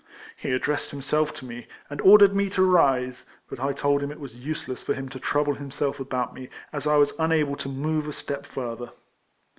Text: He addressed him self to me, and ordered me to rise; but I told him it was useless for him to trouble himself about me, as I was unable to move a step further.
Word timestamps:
He 0.35 0.49
addressed 0.49 0.91
him 0.91 1.03
self 1.03 1.31
to 1.35 1.45
me, 1.45 1.67
and 1.87 2.01
ordered 2.01 2.35
me 2.35 2.49
to 2.49 2.63
rise; 2.63 3.27
but 3.47 3.59
I 3.59 3.71
told 3.71 4.01
him 4.01 4.09
it 4.09 4.19
was 4.19 4.33
useless 4.33 4.81
for 4.81 4.95
him 4.95 5.07
to 5.09 5.19
trouble 5.19 5.53
himself 5.53 5.99
about 5.99 6.33
me, 6.33 6.49
as 6.73 6.87
I 6.87 6.95
was 6.97 7.13
unable 7.19 7.55
to 7.57 7.69
move 7.69 8.07
a 8.07 8.11
step 8.11 8.47
further. 8.47 8.93